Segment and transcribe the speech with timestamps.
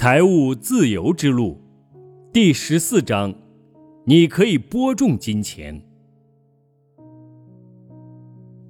[0.00, 1.60] 财务自由之路，
[2.32, 3.34] 第十四章，
[4.04, 5.82] 你可以播种金钱。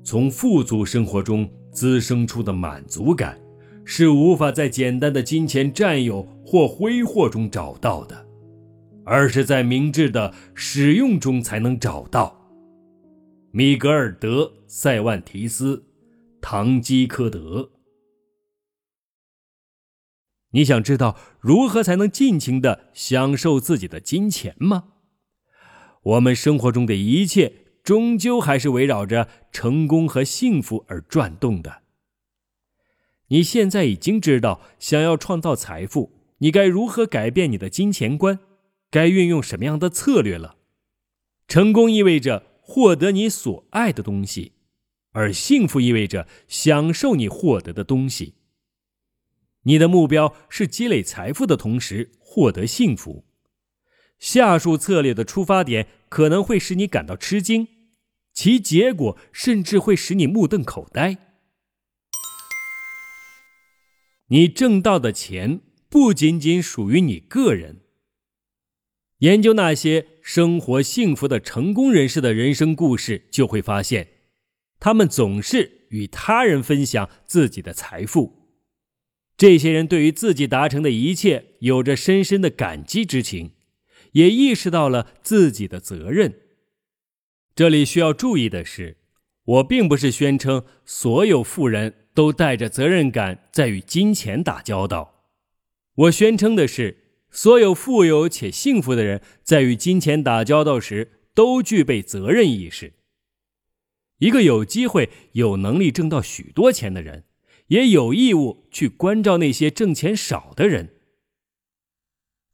[0.03, 3.38] 从富足生活中滋生出的满足感，
[3.85, 8.27] 是无法在简单的金钱占有或挥霍中找到的，
[9.05, 12.35] 而是在明智的使用中才能找到。
[13.51, 15.77] 米格尔德·塞万提斯，
[16.41, 17.71] 《堂吉诃德》。
[20.53, 24.85] 你想知道如何才能尽情的享受自己的金钱吗？
[26.03, 31.82] 我们生活中的一切终究还是围绕着成功和幸福而转动的。
[33.28, 38.39] 你现在已经知道，想要创造财富，你该如何改变你的金钱观，
[38.91, 40.56] 该运用什么样的策略了。
[41.47, 44.53] 成功意味着获得你所爱的东西，
[45.12, 48.36] 而幸福意味着享受你获得的东西。
[49.69, 53.27] 你的目标是积累财富的同时获得幸福。
[54.19, 57.69] 下述策略的出发点可能会使你感到吃惊，
[58.33, 61.19] 其结果甚至会使你目瞪口呆。
[64.28, 67.83] 你挣到的钱不仅仅属于你个人。
[69.19, 74.08] 研究那些生活幸福的成功人士的人生故事，就会发现，
[74.80, 78.38] 他们总是与他人分享自己的财富。
[79.39, 83.53] 这些人对于自己达成的一切有着深深的感激之情，
[84.12, 86.41] 也意识到了自己的责任。
[87.55, 88.97] 这里需要注意的是，
[89.45, 95.22] 我并不是宣称所有富人都带着责任感在与金钱打交道。
[95.95, 96.97] 我宣称的是，
[97.30, 102.95] 所有富有且幸福的人在与金钱打交道时都具备责任意识。
[104.19, 107.27] 一个有机会、有能力挣到许多钱的人。
[107.69, 110.94] 也有义务去关照那些挣钱少的人。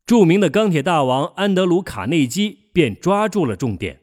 [0.07, 4.03] 著名的钢铁大王安德鲁·卡内基便抓住了重点：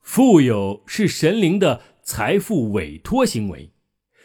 [0.00, 3.72] 富有是神灵的财富委托行为，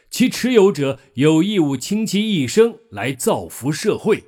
[0.10, 4.24] 其持有者有义务倾其一生来造福社会。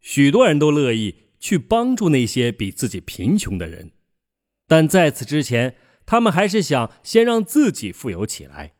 [0.00, 3.92] 许多人都乐意去帮助那些比自己贫穷的人，
[4.66, 8.74] 但在此之前，他们还是想先让自己富有起来。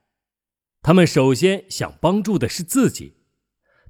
[0.85, 3.15] 他们首先想帮助的是自己，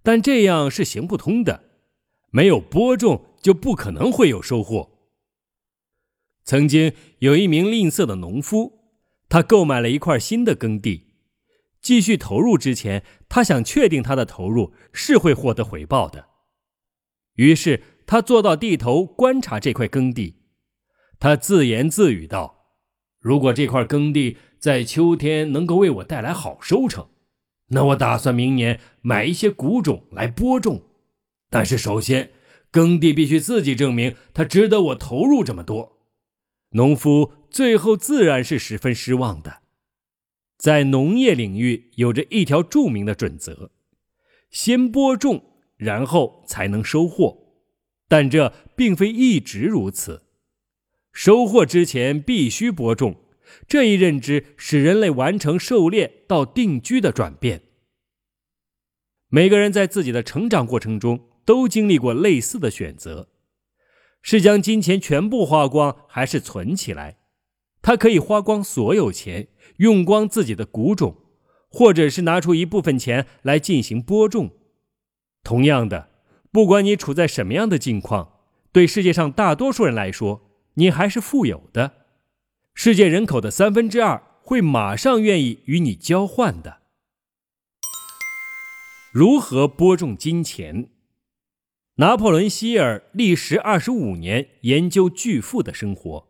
[0.00, 1.65] 但这样是行不通的。
[2.31, 4.93] 没有播种，就不可能会有收获。
[6.44, 8.94] 曾经有一名吝啬的农夫，
[9.28, 11.15] 他购买了一块新的耕地，
[11.81, 16.28] 继续投入之前，他想确定他的投入是会获得回报的。
[17.34, 20.37] 于是他坐到地头观察这块耕地，
[21.19, 22.76] 他自言自语道
[23.19, 27.06] ：“如果这块耕地……”在秋天能够为我带来好收成，
[27.66, 30.80] 那我打算明年买一些谷种来播种。
[31.50, 32.30] 但是首先，
[32.70, 35.98] 耕地必须自己证明它值得我投入这么多。
[36.70, 39.58] 农夫最后自然是十分失望的。
[40.56, 43.70] 在农业领域有着一条著名的准则：
[44.48, 45.44] 先播种，
[45.76, 47.36] 然后才能收获。
[48.08, 50.22] 但这并非一直如此，
[51.12, 53.16] 收获之前必须播种。
[53.66, 57.62] 这一认知使人类完成狩猎到定居的转变。
[59.28, 63.28] 每个人在自己的成长过程中都经历过类似的选择：
[64.22, 67.19] 是将金钱全部花光，还是存起来？
[67.82, 71.16] 他可以花光所有钱，用光自己的谷种，
[71.69, 74.50] 或者是拿出一部分钱来进行播种。
[75.43, 76.11] 同样的，
[76.50, 78.38] 不管你处在什么样的境况，
[78.72, 82.03] 对世界上大多数人来说，你还是富有的。
[82.76, 86.82] 世界人口的三分之二会马上愿意与你交换的。
[89.12, 90.90] 如何播种金钱？
[91.94, 96.28] 拿破仑·希尔历时二十五年研究巨富的生活。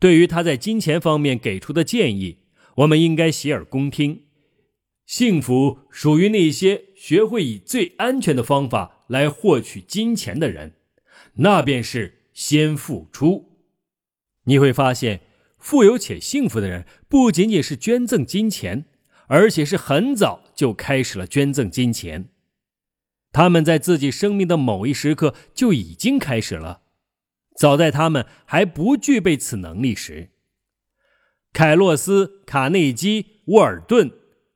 [0.00, 2.38] 对于他在金钱方面给出的建议，
[2.78, 4.24] 我们应该洗耳恭听。
[5.06, 10.74] 幸福属于那些学会以最安全的方法来获取金钱的人，
[11.34, 13.60] 那便是先付出。
[14.44, 15.20] 你会发现。
[15.60, 18.86] 富有且幸福的人不仅仅是捐赠金钱，
[19.28, 22.30] 而且是很早就开始了捐赠金钱。
[23.30, 26.82] 他们在自己生命的某一时刻就已经开始了，
[27.56, 30.30] 早在他们还不具备此能力时。
[31.52, 34.10] 凯洛斯、卡内基、沃尔顿、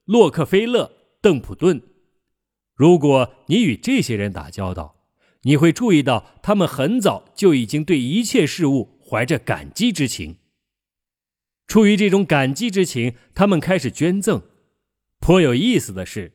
[0.05, 0.91] 洛克菲勒、
[1.21, 1.83] 邓普顿，
[2.75, 4.97] 如果你与这些人打交道，
[5.43, 10.39] 你会注意到他们很早就已经对一切事物怀着感激之情。
[11.67, 14.43] 出于这种感激之情，他们开始捐赠。
[15.19, 16.33] 颇有意思的是，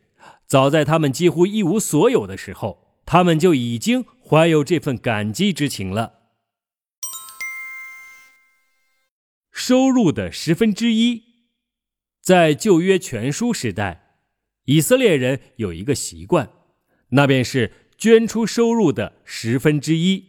[0.48, 6.16] 早在他们几乎一无所有的时候，他们就已经怀有这份感激之情了。
[9.52, 11.24] 收入的十分之一，
[12.22, 14.16] 在旧约全书时代，
[14.66, 16.50] 以色列人有一个习惯，
[17.10, 20.26] 那便是捐出收入的十分之一。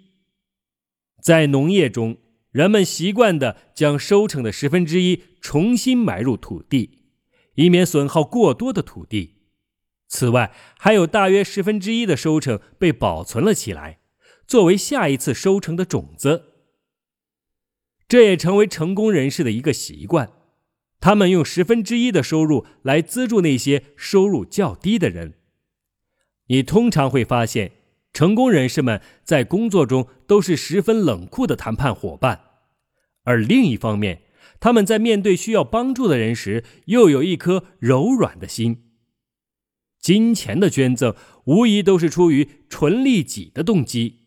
[1.22, 2.18] 在农业中，
[2.50, 7.04] 人们习惯的将收成的十分之一重新埋入土地，
[7.54, 9.36] 以免损耗过多的土地。
[10.08, 14.00] 此外，还有大约十分之一的收成被保存了起来，
[14.46, 16.46] 作为下一次收成的种子。
[18.08, 20.32] 这也成为成功人士的一个习惯，
[20.98, 25.34] 他们用十分之一的收入来资助那些收入较低的人。
[26.48, 27.70] 你通常会发现，
[28.12, 32.40] 成功人士们在工作中都是十分冷酷的谈判伙伴，
[33.22, 34.22] 而另一方面，
[34.58, 38.84] 他们在面对需要帮助的人时，又有一颗柔软的心。
[40.00, 41.14] 金钱的捐赠
[41.44, 44.20] 无疑都是出于纯利己的动机，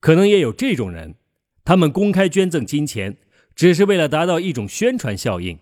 [0.00, 1.16] 可能也有这种人。
[1.64, 3.18] 他们公开捐赠金钱，
[3.54, 5.58] 只是为了达到一种宣传效应。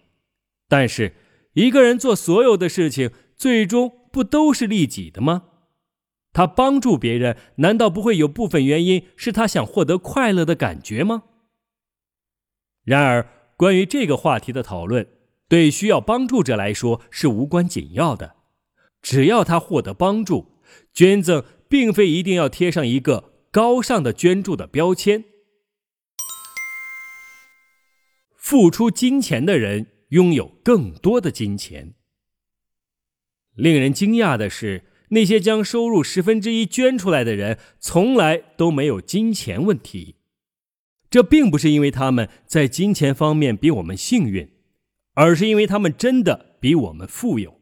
[0.69, 1.15] 但是，
[1.55, 5.45] 一个人做所有的事情，最终不都是利己的吗？
[6.35, 11.23] 他帮助别人，难道不会有部分原因是他想获得快乐的感觉吗？
[12.83, 15.09] 然而，关于这个话题的讨论，
[15.49, 18.35] 对需要帮助者来说是无关紧要的。
[19.01, 20.61] 只要他获得帮助，
[20.93, 25.25] 捐赠并非一定要贴上一个高尚的捐助的标签。
[28.37, 31.95] 付出金钱的人拥有更多的金钱。
[33.55, 40.17] 令人惊讶的是，那些将收入十分之一捐出来的人，从来都没有金钱问题。
[41.09, 44.51] 这并不是因为他们在金钱方面比我们幸运，
[45.15, 47.61] 而是因为他们真的比我们富有。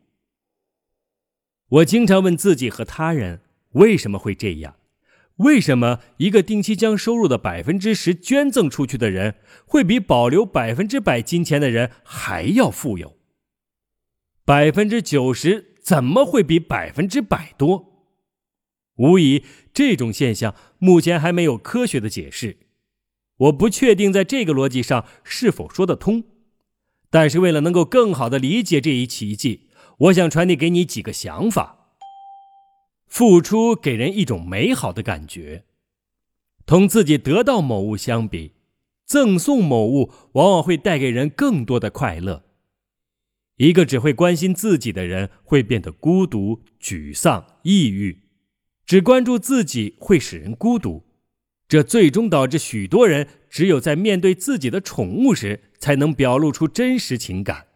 [1.68, 3.40] 我经常问自己和他人，
[3.72, 4.76] 为什么会这样？
[5.36, 13.16] 为什么一个定期将收入的百分之十捐赠出去的人，会比保留百分之百金钱的人还要富有？
[14.44, 17.88] 百分之九十怎么会比百分之百多？
[18.96, 19.44] 无疑，
[19.74, 22.58] 这种现象目前还没有科学的解释。
[23.38, 26.24] 我不确定在这个逻辑上是否说得通，
[27.10, 29.68] 但是为了能够更好的理解这一奇迹，
[29.98, 31.78] 我想传递给你几个想法。
[33.08, 35.64] 付出给人一种美好的感觉，
[36.64, 38.52] 同自己得到某物相比，
[39.04, 42.44] 赠送某物往往会带给人更多的快乐。
[43.56, 48.22] 一个只会关心自己的人会变得孤独、沮丧、抑郁，
[48.84, 51.04] 只关注自己会使人孤独，
[51.68, 57.68] 这最终导致许多人只有在面对自己的宠物时才能表露出真实情感。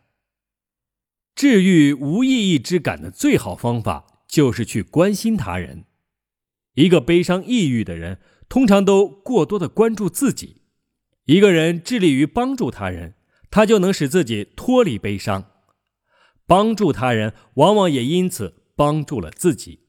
[1.34, 4.12] 治愈无意义之感的最好方法。
[4.28, 5.84] 就是去关心他人。
[6.74, 8.18] 一个悲伤抑郁的人，
[8.48, 10.62] 通常都过多的关注自己。
[11.26, 13.14] 一个人致力于帮助他人，
[13.50, 15.52] 他就能使自己脱离悲伤。
[16.46, 19.80] 帮助他人，往往也因此帮助了自己。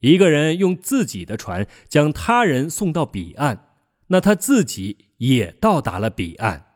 [0.00, 3.74] 一个人用自己的船将他人送到彼岸，
[4.08, 6.74] 那他自己也到达了彼岸。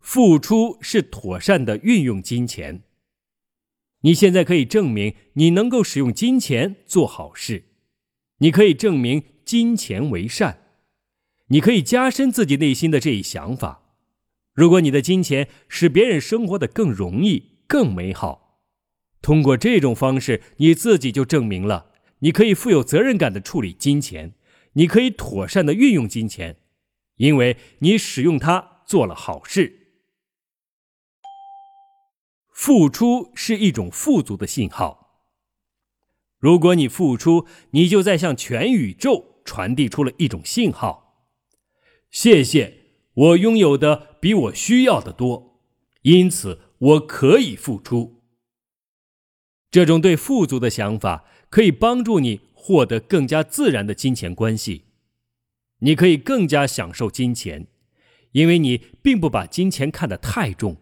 [0.00, 2.82] 付出是妥善的运用金钱。
[4.00, 7.64] 你现在可以证明你能够使用金钱做好事，
[8.38, 10.58] 你可以证明金钱为善，
[11.46, 13.83] 你可以加深自己内心的这一想法。
[14.54, 18.60] 如果你的金钱使别人生活的更容易、更美好，
[19.20, 24.34] 通过这种方式，你自己就证明了你可以富有责任感的处理金钱，
[24.74, 26.58] 你可以妥善的运用金钱，
[27.16, 29.80] 因为你使用它做了好事。
[32.52, 35.26] 付出是一种富足的信号。
[36.38, 41.26] 如果你付出，你就在向全宇宙传递出了一种信号：
[42.10, 42.83] 谢谢，
[43.14, 45.60] 我拥有的比我需要的多，
[46.02, 48.22] 因此我可以付出。
[49.70, 54.84] 这种对富足的想法可以帮助你获得更加自然的金钱关系。
[55.80, 57.66] 你可以更加享受金钱，
[58.32, 60.76] 因为你并不把金钱看得太重。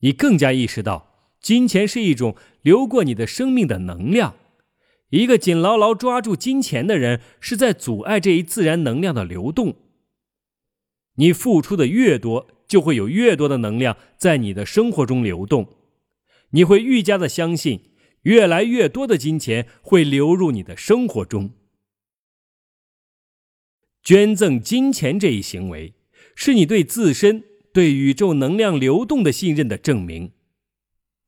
[0.00, 4.36] 你更加意识到，金钱是一种流过你的生命的能量。
[5.10, 9.76] 一个紧牢牢抓住金钱的人，是在阻碍这一自然能量的流动。
[11.16, 15.74] 你付出的越多，就会有越多的能量在你的生活中流动。
[16.50, 17.92] 你会愈加的相信，
[18.22, 21.50] 越来越多的金钱会流入你的生活中。
[24.02, 25.94] 捐赠金钱这一行为，
[26.34, 27.44] 是你对自身。
[27.74, 30.32] 对宇宙能量流动的信任的证明，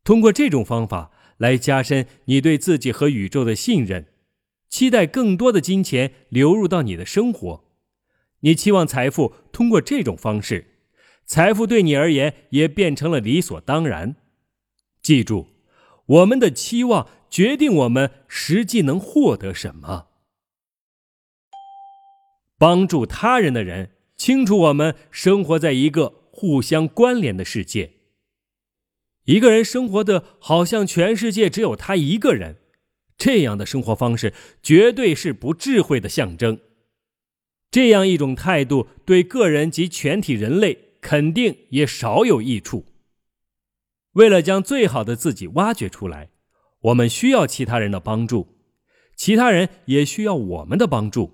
[0.05, 4.09] 通过这种方法来加深你对自己和宇宙的信任，
[4.69, 7.64] 期待更多的金钱流入到你的生活。
[8.45, 10.67] 你期望财富通过这种方式，
[11.25, 14.17] 财富对你而言也变成了理所当然。
[15.01, 15.49] 记住，
[16.05, 20.09] 我们的期望决定我们实际能获得什么。
[22.59, 27.95] 帮助他人的人清楚，我们生活在一个互相关联的世界。
[29.25, 32.59] 一个人生活的好像全世界只有他一个人，
[33.17, 36.61] 这样的生活方式绝对是不智慧的象征。
[37.75, 42.85] 这样一种态度对个人及全体人类肯定也少有益处。
[44.13, 46.31] 为了将最好的自己挖掘出来，
[46.83, 48.47] 我们需要其他人的帮助，
[49.17, 51.33] 其他人也需要我们的帮助。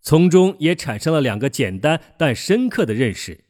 [0.00, 3.44] 从中也产生了两个简单但深刻的认识：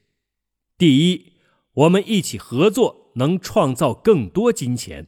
[0.76, 1.34] 第一，
[1.74, 5.04] 我们一起合作能创造更多金钱；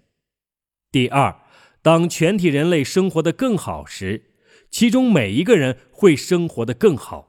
[0.93, 1.41] 第二，
[1.83, 4.27] 当全体人类生活的更好时。
[4.71, 7.29] 其中每一个人会生活的更好。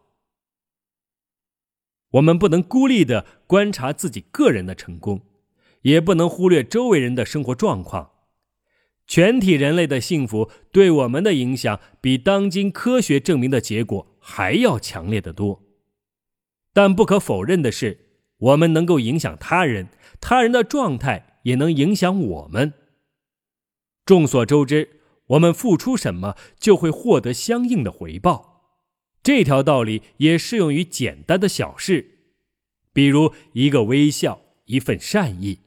[2.12, 5.22] 我们不能孤立的观察自己个人的成功，
[5.84, 8.12] 也不能忽略周围人的生活状况。
[9.08, 15.64] 全体人类的幸福对我们的影响，比当今科学证明的结果还要强烈的多。
[16.74, 18.00] 但不可否认的是，
[18.38, 19.88] 我们能够影响他人，
[20.22, 22.74] 他人的状态也能影响我们。
[24.06, 25.01] 众所周知。
[25.32, 28.64] 我们付出什么，就会获得相应的回报。
[29.24, 32.20] 这条道理也适用于简单的小事，
[32.92, 35.60] 比如一个微笑、一份善意。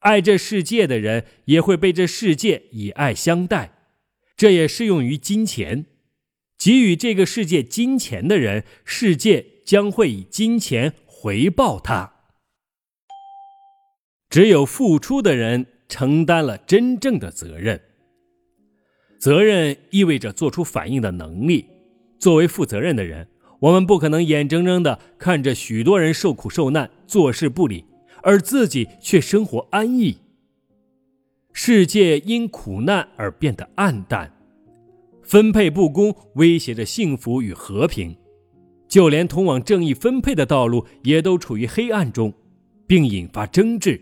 [0.00, 3.72] 爱这世界的人，也会被这世界以爱相待。
[4.36, 5.86] 这也适用于金钱。
[6.56, 12.14] 给予这个世界金钱的人，世界将会以金钱回报他。
[14.30, 17.89] 只有付出的人，承担了真正的责任。
[19.20, 21.66] 责任意味着做出反应的能力。
[22.18, 23.28] 作为负责任的人，
[23.60, 27.84] 我们不可能眼睁睁地看着许多人受苦受难、坐视不理，
[28.22, 30.16] 而自己却生活安逸。
[31.52, 34.32] 世界因苦难而变得暗淡，
[35.22, 38.16] 分配不公威胁着幸福与和平，
[38.88, 42.32] 就连通往正义分配的道路也都处于黑暗中，
[42.86, 44.00] 并引发争执。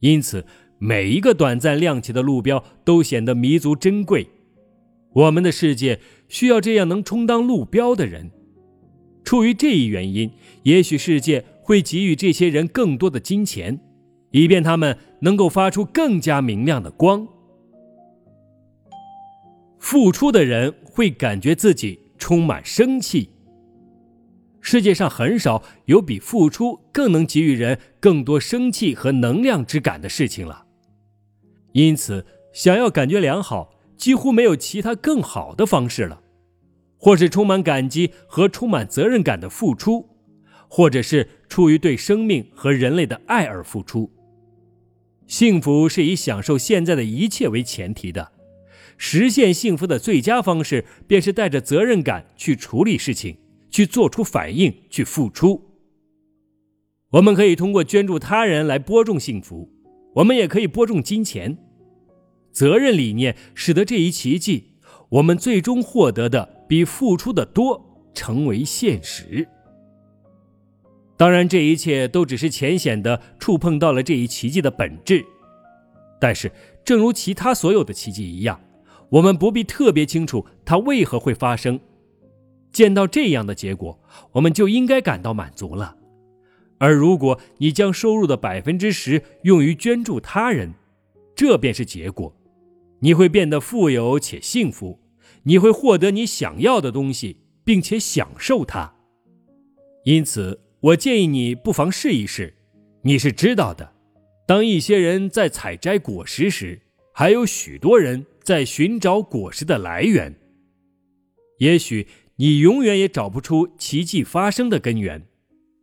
[0.00, 0.44] 因此。
[0.78, 4.28] 每一个短暂亮起的路标都显得弥足珍贵。
[5.12, 8.30] 我们的世界需要这样能充当路标的人。
[9.24, 10.30] 出于这一原因，
[10.64, 13.80] 也许世界会给予这些人更多的金钱，
[14.32, 17.26] 以便他们能够发出更加明亮的光。
[19.78, 23.30] 付出的人会感觉自己充满生气。
[24.60, 30.63] 世界上很少有比付出更能给予人更多生气和能量之感的事情了。
[31.74, 36.22] 因此，想要感觉良好，几乎没有其他更好的方式了。
[36.96, 40.08] 或是充满感激和充满责任感的付出，
[40.68, 44.10] 或者是出于对生命和人类的爱而付出。
[45.26, 48.32] 幸福是以享受现在的一切为前提的。
[48.96, 53.36] 实现幸福的最佳方式，便是带着责任感去处理事情，
[53.68, 55.60] 去做出反应，去付出。
[57.10, 59.68] 我们可以通过捐助他人来播种幸福，
[60.14, 61.58] 我们也可以播种金钱。
[62.54, 64.70] 责任理念使得这一奇迹，
[65.08, 67.84] 我们最终获得的比付出的多，
[68.14, 69.46] 成为现实。
[71.16, 75.24] 当然，这一切都只是浅显的触碰到了这一奇迹的本质。
[76.20, 76.50] 但是，
[76.84, 78.60] 正如其他所有的奇迹一样，
[79.10, 81.78] 我们不必特别清楚它为何会发生。
[82.70, 84.00] 见到这样的结果，
[84.32, 85.96] 我们就应该感到满足了。
[86.78, 90.72] 而如果你将收入的百分之十用于捐助他人，
[91.36, 92.34] 这便是结果。
[93.04, 94.98] 你会变得富有且幸福，
[95.42, 98.94] 你会获得你想要的东西，并且享受它。
[100.04, 102.54] 因此，我建议你不妨试一试。
[103.02, 103.92] 你是知道的，
[104.46, 106.80] 当一些人在采摘果实时，
[107.12, 110.34] 还有许多人在寻找果实的来源。
[111.58, 112.06] 也许
[112.36, 115.26] 你永远也找不出奇迹发生的根源，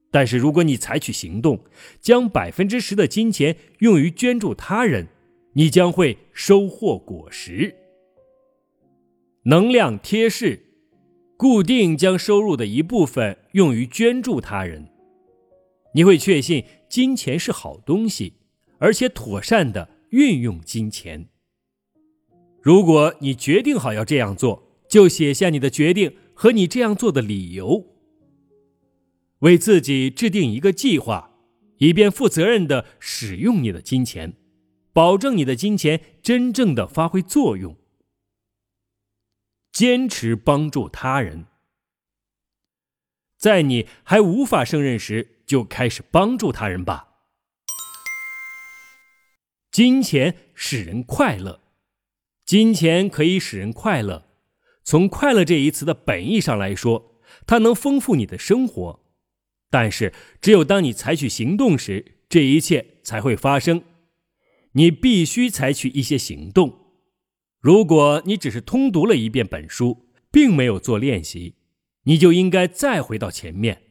[0.09, 1.63] 但是如果你采取行动，
[1.99, 5.07] 将百分之十的金钱用于捐助他人。
[5.53, 7.75] 你将会收获果实。
[9.43, 10.60] 能量贴士：
[11.36, 14.88] 固定将收入的一部分用于捐助他人。
[15.93, 18.34] 你会确信金钱是好东西，
[18.77, 21.27] 而且妥善的运用金钱。
[22.62, 27.88] 如果你决定好要这样做，就写下你的决定和你这样做的理由。
[29.39, 31.29] 为自己制定一个计划。
[31.81, 34.34] 以便负责任的使用你的金钱，
[34.93, 37.77] 保证你的金钱真正的发挥作用。
[39.71, 41.45] 坚持帮助他人，
[43.38, 47.07] 在你还无法胜任时，就开始帮助他人吧。
[49.71, 51.62] 金钱使人快乐，
[52.43, 54.27] 金钱可以使人快乐。
[54.83, 59.00] 从“快乐”这一词的本意上来说，它能丰富你的生活。
[59.69, 63.83] 但是，只有当你采取行动时，这一切才会发生。
[64.73, 66.79] 你必须采取一些行动。
[67.59, 71.55] 如果你只是通读了一遍本书，并没有做练习，
[72.03, 73.81] 你就应该再回到前面，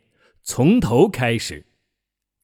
[0.42, 1.66] 从头开始。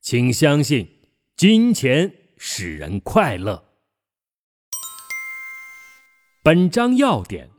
[0.00, 0.88] 请相信，
[1.36, 3.64] 金钱使人快乐。
[6.44, 7.50] 本章要点：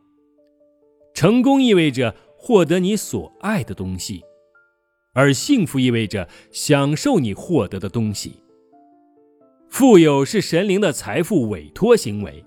[1.13, 4.23] 成功意味着获得你所爱的东西。
[5.13, 8.37] 而幸福意味着享受你获得的东西。
[9.77, 12.43] 富有是神灵的财富委托行为，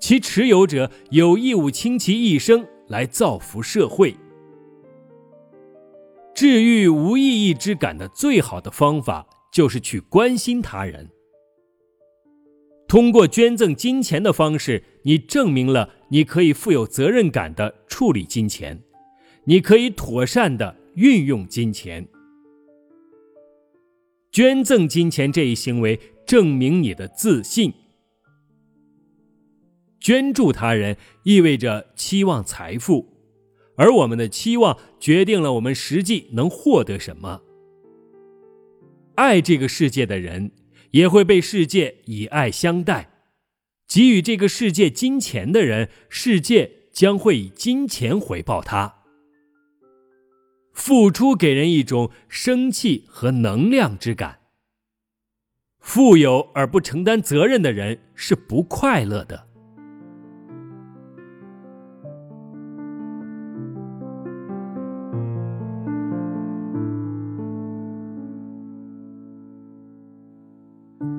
[0.00, 4.16] 其持有者有义务倾其一生来造福社会。
[6.34, 11.06] 治愈无意义之感的最好的方法就是去关心他人。
[12.88, 18.82] 通过捐赠金钱的方式，你证明了你可以富有责任感的处理金钱，
[19.44, 20.74] 你可以妥善的。
[20.94, 22.06] 运用金钱，
[24.32, 27.74] 捐赠金钱这一行为证明你的自信。
[30.00, 33.06] 捐助他人意味着期望财富，
[33.76, 37.42] 而我们的期望决定了我们实际能获得什么。
[39.16, 40.50] 爱这个世界的人
[40.92, 43.10] 也会被世界以爱相待；
[43.86, 49.01] 给予这个世界金钱的人，世界将会以金钱回报他。
[50.72, 54.38] 付出给人一种生气和能量之感。
[55.80, 59.48] 富有而不承担责任的人是不快乐的。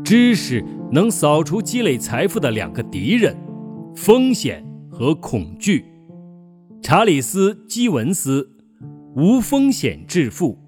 [0.03, 3.35] 知识能扫除积累财富的两个敌人：
[3.95, 5.85] 风险和恐惧。
[6.81, 8.52] 查理斯·基文斯。
[9.15, 10.62] 无风险致富。